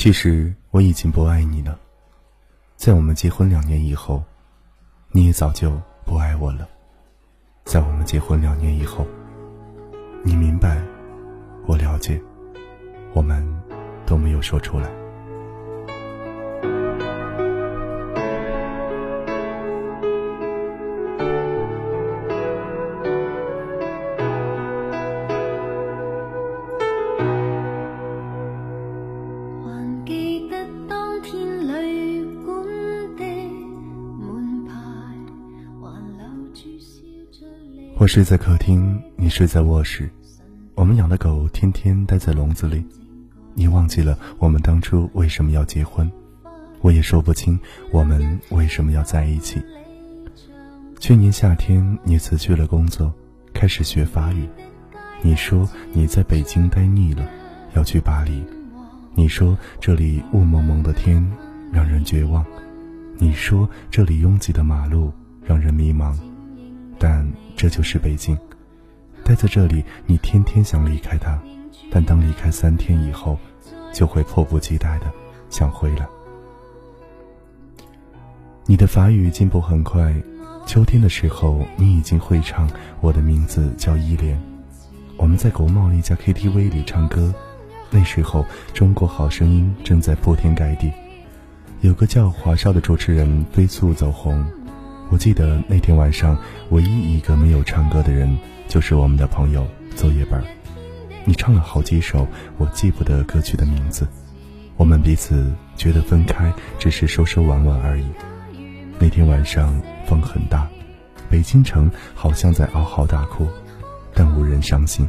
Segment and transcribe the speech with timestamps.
[0.00, 1.78] 其实我已经不爱你了，
[2.74, 4.24] 在我们结婚两年以后，
[5.10, 6.66] 你也早就不爱我了。
[7.66, 9.06] 在我们结婚两年以后，
[10.22, 10.82] 你明白，
[11.66, 12.18] 我了解，
[13.12, 13.46] 我们
[14.06, 14.88] 都没有说出来。
[38.00, 40.08] 我睡在客厅，你睡在卧室。
[40.74, 42.82] 我们养的狗天天待在笼子里。
[43.52, 46.10] 你忘记了我们当初为什么要结婚？
[46.80, 47.60] 我也说不清
[47.92, 49.60] 我们为什么要在一起。
[50.98, 53.12] 去年夏天，你辞去了工作，
[53.52, 54.48] 开始学法语。
[55.20, 57.28] 你说你在北京待腻了，
[57.74, 58.42] 要去巴黎。
[59.14, 61.22] 你说这里雾蒙蒙的天
[61.70, 62.42] 让人绝望。
[63.18, 65.12] 你说这里拥挤的马路
[65.44, 66.16] 让人迷茫。
[67.02, 68.36] 但这就是北京，
[69.24, 71.40] 待在这里，你天天想离开它，
[71.90, 73.38] 但当离开三天以后，
[73.90, 75.10] 就会迫不及待的
[75.48, 76.06] 想回来。
[78.66, 80.14] 你的法语进步很快，
[80.66, 82.68] 秋天的时候，你已经会唱
[83.00, 84.36] 《我的名字叫依莲》。
[85.16, 87.34] 我们在国贸一家 KTV 里唱歌，
[87.90, 88.42] 那时候
[88.74, 90.92] 《中国好声音》正在铺天盖地，
[91.80, 94.44] 有个叫华少的主持人飞速走红。
[95.10, 96.38] 我记得那天晚上，
[96.70, 100.40] 唯一一个没有唱歌的人就是我们的朋友作业本。
[101.24, 102.26] 你唱了好几首
[102.58, 104.06] 我记不得歌曲的名字，
[104.76, 108.06] 我们彼此觉得分开只是说说玩玩而已。
[109.00, 110.68] 那天晚上风很大，
[111.28, 113.48] 北京城好像在嗷嗷大哭，
[114.14, 115.08] 但无人伤心。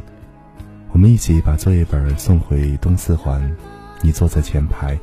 [0.90, 3.56] 我们一起把作业本送回东四环，
[4.00, 4.98] 你坐在前排，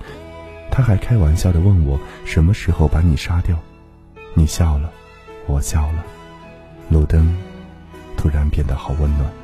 [0.69, 3.57] 他还开玩笑的问我什么时候把你杀掉。
[4.35, 4.91] 你笑了，
[5.51, 6.05] 我笑了，
[6.89, 7.35] 路灯
[8.15, 9.38] 突然变得好温暖。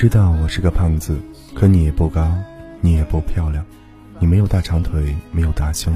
[0.00, 1.20] 知道我是个胖子，
[1.54, 2.34] 可你也不高，
[2.80, 3.62] 你也不漂亮，
[4.18, 5.94] 你没有大长腿，没有大胸，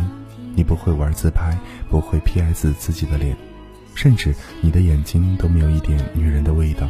[0.55, 3.35] 你不会玩自拍，不会 PS 自己的脸，
[3.95, 6.87] 甚至你的眼睛都没有一点女人的味道。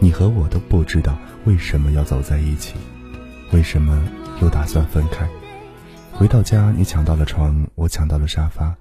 [0.00, 2.74] 你和我都不知道为什么要走在一起，
[3.52, 4.02] 为什么
[4.42, 5.28] 又打算分开。
[6.10, 8.74] 回到家，你抢到了床，我抢到了沙发，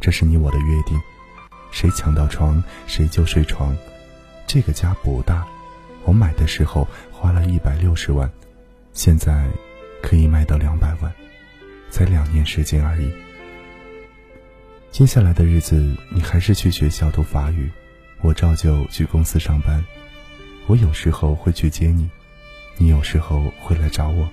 [0.00, 1.00] 这是你我的约定，
[1.70, 3.76] 谁抢到床谁就睡床。
[4.44, 5.46] 这个家不大。
[6.06, 8.30] 我买的时候花了一百六十万，
[8.92, 9.46] 现在
[10.00, 11.12] 可以卖到两百万，
[11.90, 13.12] 才两年时间而已。
[14.92, 17.68] 接下来的日子，你还是去学校读法语，
[18.22, 19.84] 我照旧去公司上班。
[20.68, 22.08] 我有时候会去接你，
[22.78, 24.28] 你有时候会来找我。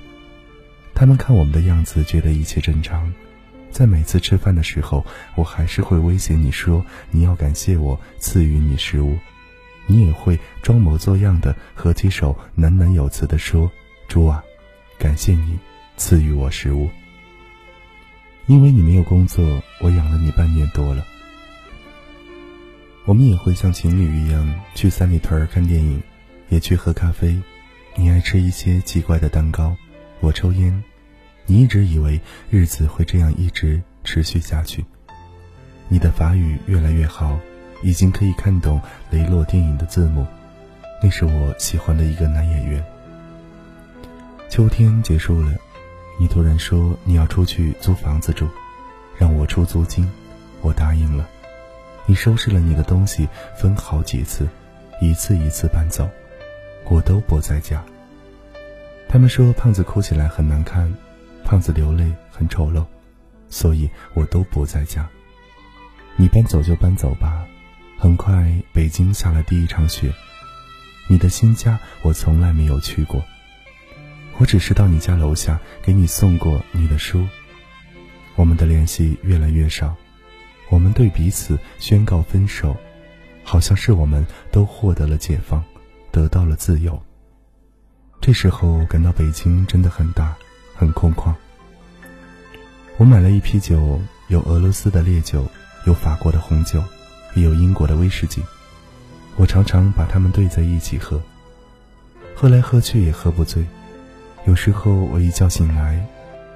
[0.94, 3.12] 他们看我们的样子，觉得一切正常。
[3.72, 5.04] 在每次吃饭的时候，
[5.34, 9.18] 我还是会威胁你说你要感谢我赐予你食物。
[9.86, 13.70] 你也会装模作样的合起手，喃喃有词的说
[14.08, 14.44] ：“猪啊，
[14.98, 15.60] 感谢你
[15.98, 16.90] 赐予我食物。
[18.46, 21.06] 因为你没有工作，我养了你半年多了。
[23.06, 26.02] 我们也会像情侣一样去三里屯看电影，
[26.50, 27.38] 也去喝咖啡。
[27.96, 29.76] 你爱吃一些奇怪的蛋糕，
[30.22, 30.84] 我抽烟。
[31.46, 34.86] 你一直以为日子会这样一直持续下去。
[35.90, 37.38] 你的法语越来越好。”
[37.84, 40.26] 已经可以看懂雷洛电影的字幕，
[41.02, 42.84] 那是我喜欢的一个男演员。
[44.50, 45.54] 秋天结束了，
[46.20, 48.48] 你突然说你要出去租房子住，
[49.18, 50.10] 让我出租金，
[50.62, 51.28] 我答应了。
[52.06, 54.48] 你收拾了你的东西，分好几次，
[55.02, 56.10] 一次一次搬走，
[56.86, 57.84] 我都不在家。
[59.10, 60.92] 他们说胖子哭起来很难看，
[61.44, 62.86] 胖子流泪很丑陋，
[63.50, 65.08] 所以我都不在家。
[66.16, 67.46] 你搬走就搬走吧。
[68.04, 70.14] 很快，北京下了第一场雪。
[71.08, 73.24] 你的新家我从来没有去过，
[74.38, 77.26] 我只是到你家楼下给你送过你的书。
[78.36, 79.96] 我们的联系越来越少，
[80.68, 82.76] 我们对彼此宣告分手，
[83.42, 85.64] 好像是我们都获得了解放，
[86.12, 87.02] 得到了自由。
[88.20, 90.36] 这时候感到北京真的很大，
[90.76, 91.34] 很空旷。
[92.98, 95.50] 我买了一批酒，有俄罗斯的烈酒。
[95.86, 96.84] 有法国的红酒，
[97.36, 98.42] 也有英国的威士忌。
[99.36, 101.22] 我常常把它们兑在一起喝，
[102.36, 103.66] 喝来喝去也喝不醉。
[104.46, 106.06] 有时候我一觉醒来，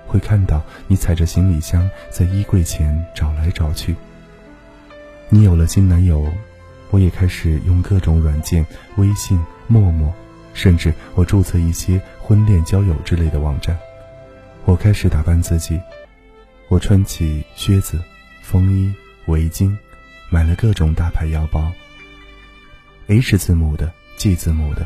[0.05, 3.95] 会看到你踩着行李箱在衣柜前找来找去。
[5.29, 6.31] 你有了新男友，
[6.89, 8.65] 我也开始用各种软件，
[8.97, 10.13] 微信、陌陌，
[10.53, 13.77] 甚至我注册一些婚恋交友之类的网站。
[14.65, 15.79] 我开始打扮自己，
[16.67, 17.99] 我穿起靴子、
[18.41, 18.93] 风衣、
[19.25, 19.75] 围巾，
[20.29, 21.71] 买了各种大牌腰包。
[23.07, 24.85] H 字母的、G 字母的、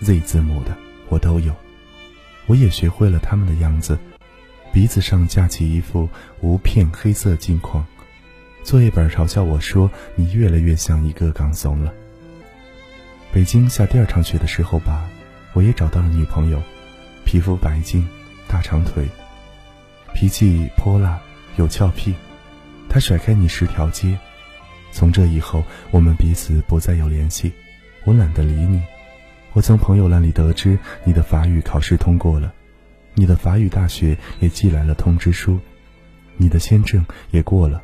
[0.00, 0.76] Z 字母的，
[1.08, 1.54] 我都有。
[2.46, 3.96] 我也学会了他们的样子，
[4.72, 6.08] 鼻子上架起一副
[6.40, 7.86] 无片黑色镜框。
[8.64, 11.92] 作业本嘲笑我说：“你越来越像一个港怂了。”
[13.32, 15.08] 北京下第二场雪的时候吧，
[15.52, 16.60] 我也找到了女朋友，
[17.24, 18.06] 皮肤白净，
[18.48, 19.06] 大长腿，
[20.12, 21.20] 脾气泼辣，
[21.56, 22.12] 有俏皮。
[22.88, 24.18] 她甩开你十条街。
[24.92, 27.52] 从这以后，我们彼此不再有联系。
[28.04, 28.82] 我懒得理你。
[29.52, 32.52] 我从朋友那里得知你的法语考试通过了，
[33.14, 35.58] 你的法语大学也寄来了通知书，
[36.36, 37.82] 你的签证也过了。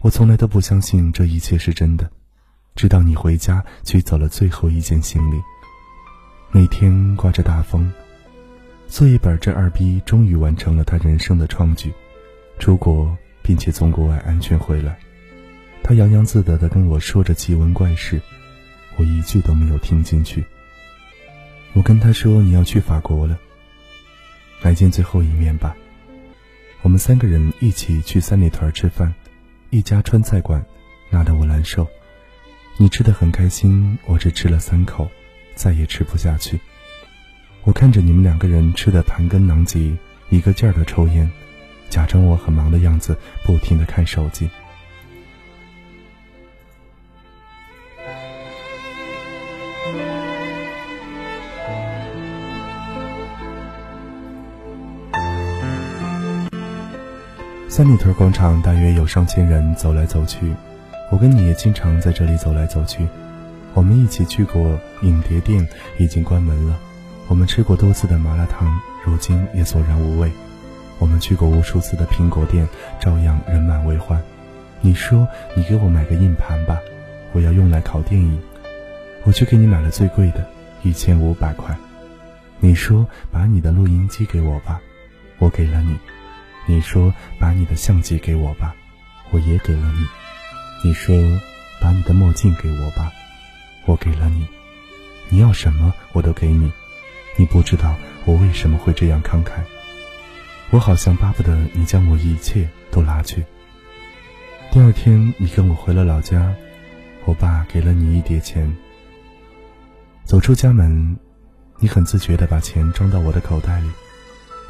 [0.00, 2.10] 我从来都不相信这一切是真的，
[2.74, 5.40] 直到你回家取走了最后一件行李。
[6.50, 7.90] 那天刮着大风，
[8.88, 11.92] 作业本这二逼终于完成了他人生的创举，
[12.58, 14.98] 出国并且从国外安全回来。
[15.82, 18.20] 他洋洋自得地跟我说着奇闻怪事，
[18.96, 20.44] 我一句都没有听进去。
[21.72, 23.38] 我跟他说：“你要去法国了，
[24.60, 25.76] 来见最后一面吧。”
[26.82, 29.12] 我们三个人一起去三里屯吃饭，
[29.70, 30.64] 一家川菜馆，
[31.10, 31.86] 辣得我难受。
[32.76, 35.10] 你吃的很开心，我只吃了三口，
[35.54, 36.58] 再也吃不下去。
[37.64, 39.96] 我看着你们两个人吃的盘根囊结，
[40.30, 41.30] 一个劲儿的抽烟，
[41.88, 44.48] 假装我很忙的样子，不停的看手机。
[57.74, 60.54] 三里屯广场大约有上千人走来走去，
[61.10, 63.08] 我跟你也经常在这里走来走去。
[63.72, 65.66] 我们一起去过影碟店，
[65.96, 66.74] 已经关门了；
[67.28, 70.30] 我们吃过多次的麻辣烫，如今也索然无味。
[70.98, 72.68] 我们去过无数次的苹果店，
[73.00, 74.20] 照样人满为患。
[74.82, 75.26] 你说
[75.56, 76.78] 你给我买个硬盘吧，
[77.32, 78.38] 我要用来拷电影。
[79.24, 80.46] 我去给你买了最贵的，
[80.82, 81.74] 一千五百块。
[82.60, 84.78] 你说把你的录音机给我吧，
[85.38, 85.96] 我给了你。
[86.66, 88.74] 你说把你的相机给我吧，
[89.30, 90.06] 我也给了你。
[90.84, 91.14] 你说
[91.80, 93.12] 把你的墨镜给我吧，
[93.86, 94.46] 我给了你。
[95.28, 96.70] 你要什么我都给你。
[97.36, 97.94] 你不知道
[98.24, 99.62] 我为什么会这样慷慨。
[100.70, 103.44] 我好像巴不得你将我一切都拿去。
[104.70, 106.54] 第二天你跟我回了老家，
[107.24, 108.74] 我爸给了你一叠钱。
[110.24, 111.16] 走出家门，
[111.78, 113.90] 你很自觉地把钱装到我的口袋里。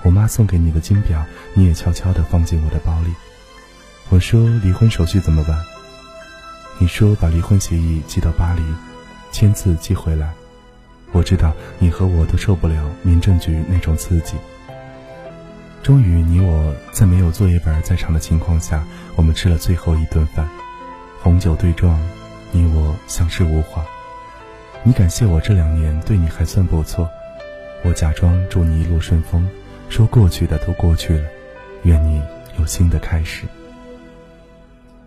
[0.02, 3.12] 我妈送给你的金表，你也悄悄地放进我的包里。
[4.08, 5.56] 我说离婚手续怎么办？
[6.78, 8.62] 你说把离婚协议寄到巴黎，
[9.31, 10.32] 签字寄回来。
[11.12, 14.34] 我知道你和我都受不了民政局那种刺激。
[15.82, 20.49] 终于，你我在没有作业本在场的情况下，我们吃了最后一顿饭，
[21.21, 22.00] 红酒对撞，
[22.50, 23.85] 你我相视无话。
[24.82, 27.09] 你感谢我这两年对你还算不错，
[27.85, 29.49] 我假装祝你一路顺风。
[29.92, 31.28] 说过去的都过去了，
[31.82, 32.18] 愿你
[32.58, 33.44] 有新的开始。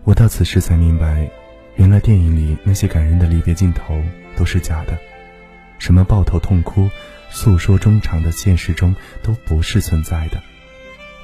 [0.04, 1.28] 我到此时才明白，
[1.74, 4.00] 原来电影里那些感人的离别镜头
[4.36, 4.96] 都是假的，
[5.80, 6.88] 什么抱头痛哭、
[7.30, 10.40] 诉说衷肠的现实中都不是存在的。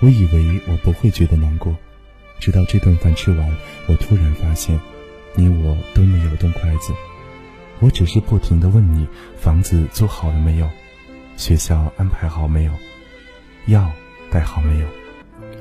[0.00, 1.76] 我以为我不会觉得难过，
[2.40, 4.76] 直到这顿饭吃完，我突然发现，
[5.37, 6.92] 你我都没有动筷子。
[7.78, 10.69] 我只是不停的问你：房子租好了没有？
[11.37, 12.73] 学校安排好没有？
[13.66, 13.90] 药
[14.31, 14.87] 带好没有？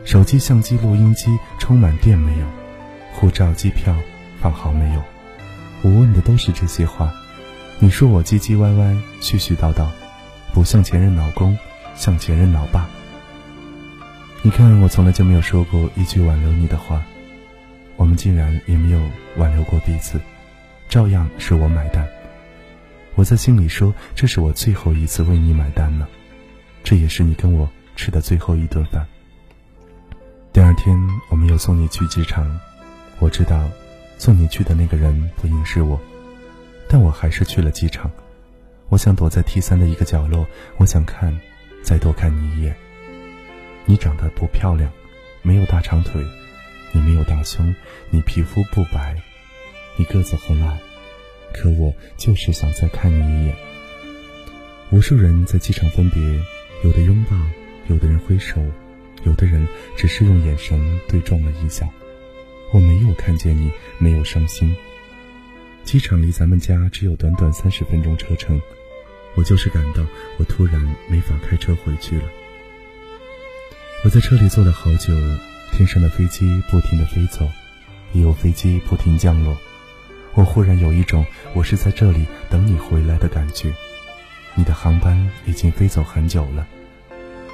[0.04, 2.46] 手机、相机、录音机充满电没有？
[3.14, 3.96] 护照、机票
[4.40, 5.04] 放好没有？
[5.84, 7.14] 我问的都是这些话。
[7.80, 9.88] 你说我唧唧歪歪、絮絮叨叨，
[10.54, 11.58] 不像前任老公，
[11.96, 12.88] 像前任老爸。
[14.44, 17.04] 你看，我从来就没有说过一句挽留你的话，
[17.96, 19.00] 我们竟然也没有
[19.38, 20.20] 挽留过彼此，
[20.90, 22.08] 照样是我买单。
[23.16, 26.08] 我在心里说，这是我最后一次为你买单了，
[26.84, 27.70] 这也是你跟我。
[28.02, 29.06] 吃的最后一顿饭。
[30.52, 30.98] 第二天，
[31.30, 32.60] 我们又送你去机场。
[33.20, 33.70] 我知道，
[34.18, 36.02] 送你去的那个人不应是我，
[36.90, 38.10] 但我还是去了机场。
[38.90, 41.40] 我想躲在 T 三的一个角落，我想看，
[41.84, 42.76] 再多看你一眼。
[43.86, 44.92] 你长得不漂亮，
[45.44, 46.26] 没有大长腿，
[46.94, 47.76] 你没有大胸，
[48.10, 49.16] 你皮肤不白，
[49.96, 50.80] 你个子很矮，
[51.54, 53.56] 可我就是想再看你一眼。
[54.90, 56.20] 无数人在机场分别，
[56.84, 57.38] 有的拥抱，
[57.88, 58.62] 有的人挥手，
[59.24, 61.88] 有的人只是用眼神对撞了一下。
[62.72, 64.76] 我没有看见你，没有伤心。
[65.84, 68.62] 机场离咱们家只有短短三十分钟车程，
[69.36, 70.04] 我就是感到
[70.38, 72.24] 我突然没法开车回去了。
[74.04, 75.14] 我在车里坐了好久，
[75.74, 77.48] 天上的飞机不停的飞走，
[78.14, 79.58] 也有飞机不停降落。
[80.34, 83.74] 我忽然有一种我是在这里等你回来的感觉。
[84.56, 86.68] 你的航班已经飞走很久了，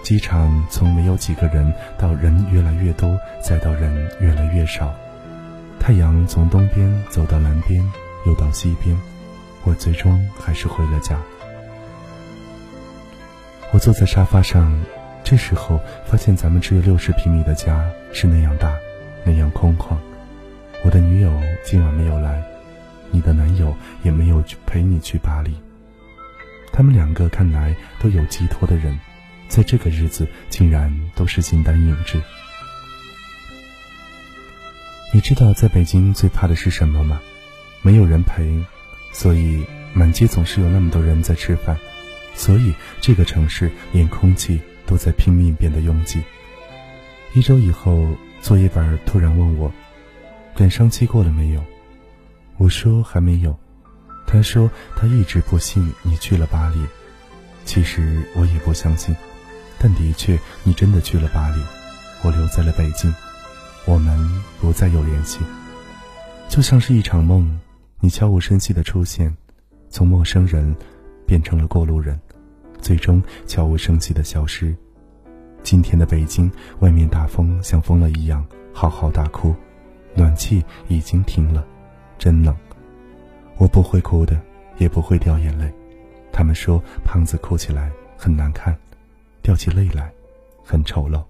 [0.07, 4.95] 机场从没有几个人到人越来越多，再到人越来越少。
[5.81, 7.83] 太阳从东边走到南边。
[8.25, 8.97] 又到西边，
[9.63, 11.17] 我最终还是回了家。
[13.71, 14.73] 我坐在沙发上，
[15.25, 18.73] 这时候发现咱们只有六十平米的家是那样大，
[19.25, 19.95] 那样空旷。
[20.83, 21.31] 我的女友
[21.63, 22.41] 今晚没有来，
[23.11, 25.53] 你的男友也没有陪你去巴黎。
[26.71, 28.97] 他们两个看来都有寄托的人，
[29.47, 32.21] 在这个日子竟然都是形单影只。
[35.13, 37.21] 你知道在北京最怕的是什么吗？
[37.81, 38.63] 没有人陪，
[39.13, 41.77] 所以满街总是有那么多人在吃饭，
[42.35, 46.21] 所以这个城市连空气都在拼命变得拥挤。
[47.33, 49.71] 一周以后，作业本突然问我
[50.55, 51.63] ：“赶上期过了没有？”
[52.57, 53.57] 我说：“还没有。”
[54.27, 56.85] 他说：“他一直不信你去了巴黎。”
[57.63, 59.15] 其实我也不相信，
[59.79, 61.61] 但的确你真的去了巴黎，
[62.23, 63.13] 我留在了北京，
[63.85, 64.17] 我们
[64.59, 65.39] 不再有联系，
[66.49, 67.59] 就像是一场梦。
[67.99, 69.35] 你悄无声息的出现，
[69.89, 70.75] 从陌生人
[71.25, 72.19] 变成了过路人，
[72.79, 74.75] 最终悄无声息的消失。
[75.63, 79.55] 今天的北京，外面大风像疯了一样嚎嚎大哭，
[80.13, 81.65] 暖气已经停了，
[82.19, 82.55] 真冷。
[83.57, 84.39] 我不会哭的，
[84.77, 85.73] 也不会掉眼泪。
[86.31, 88.77] 他们说胖子哭起来很难看，
[89.47, 90.11] 掉起泪来
[90.61, 91.23] 很丑陋。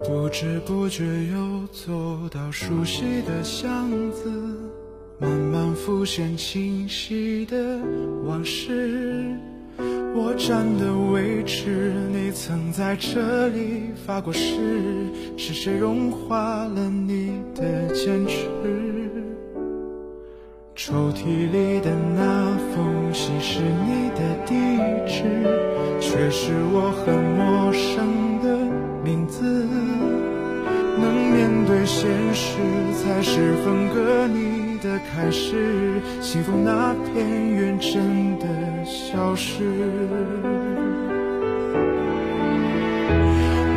[0.00, 4.30] 不知不觉又走到熟悉的巷子，
[5.18, 7.78] 慢慢浮现清晰的
[8.26, 9.34] 往事。
[10.14, 15.06] 我站的位置，你曾在这里发过誓，
[15.38, 18.97] 是谁融化了你的坚持？
[20.80, 24.54] 抽屉里的那封信是你的地
[25.08, 25.24] 址，
[26.00, 28.56] 却是我很陌生的
[29.02, 29.42] 名字。
[31.00, 32.58] 能面对现实，
[32.94, 36.00] 才是分割你的开始。
[36.20, 38.46] 幸福那片云真的
[38.84, 39.64] 消失。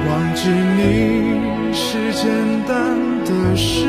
[0.07, 2.29] 忘记你是简
[2.67, 3.87] 单的事，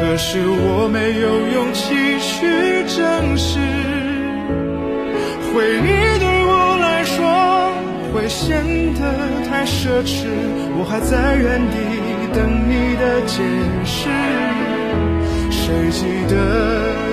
[0.00, 1.82] 可是我没有勇气
[2.20, 3.58] 去正视。
[5.52, 7.14] 回忆对我来说
[8.12, 8.62] 会显
[8.94, 9.00] 得
[9.48, 10.26] 太奢侈。
[10.76, 11.76] 我还在原地
[12.34, 13.42] 等你的解
[13.84, 14.08] 释，
[15.50, 16.34] 谁记得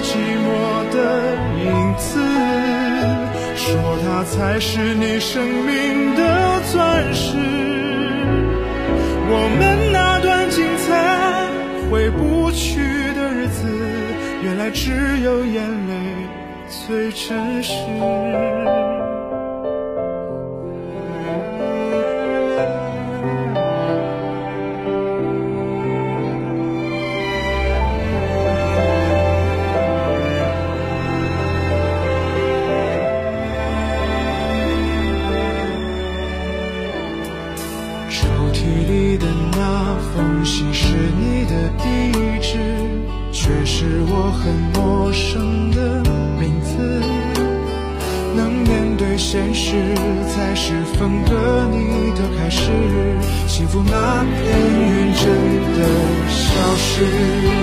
[0.01, 0.09] 寂
[0.41, 0.49] 寞
[0.91, 0.95] 的
[1.63, 1.65] 影
[1.97, 2.19] 子？
[3.55, 3.69] 说
[4.03, 7.37] 它才是你生命的钻石。
[9.33, 9.90] 我们
[12.17, 12.79] 不去
[13.13, 13.65] 的日子，
[14.43, 15.93] 原来只有眼泪
[16.67, 17.73] 最真实。
[54.25, 54.39] 片
[54.79, 55.25] 云真
[55.77, 55.79] 的
[56.29, 57.60] 消失，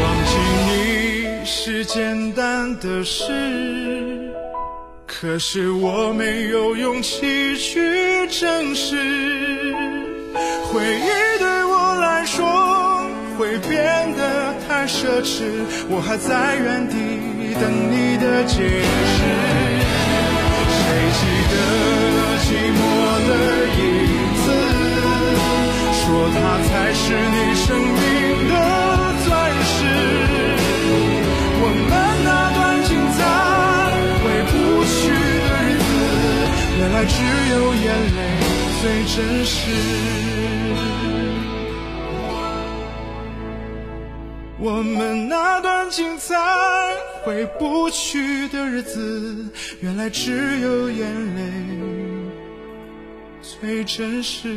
[0.00, 0.32] 忘记
[0.68, 4.30] 你是简单的事
[5.06, 8.96] 可是我没有勇气去证实。
[10.64, 13.04] 回忆对我来说
[13.36, 15.42] 会变得太奢侈。
[15.90, 16.96] 我还在原地
[17.60, 19.18] 等你的解释。
[20.72, 20.80] 谁
[21.18, 21.20] 记
[21.52, 21.54] 得
[22.46, 22.80] 寂寞
[23.28, 23.30] 的
[23.76, 24.29] 夜？
[26.10, 27.94] 说它才是你生命
[28.48, 28.54] 的
[29.24, 29.30] 钻
[29.62, 29.70] 石。
[31.62, 31.90] 我们
[32.24, 33.18] 那段精彩
[34.18, 34.52] 回不
[34.90, 34.98] 去
[35.46, 35.88] 的日子，
[36.80, 37.14] 原来只
[37.52, 37.86] 有眼
[38.16, 38.18] 泪
[38.82, 39.54] 最真实。
[44.58, 46.34] 我们那段精彩
[47.22, 49.48] 回不去的日子，
[49.80, 51.40] 原来只有眼泪
[53.40, 54.48] 最真实。